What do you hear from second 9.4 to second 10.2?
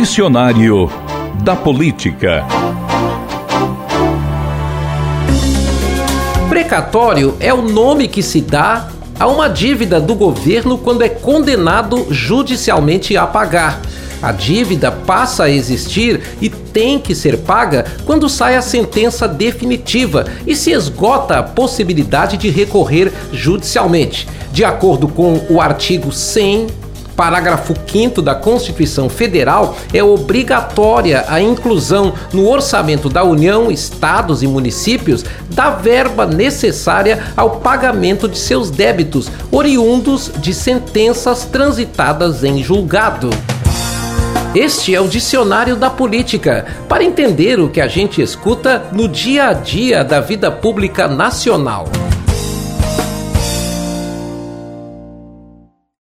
dívida do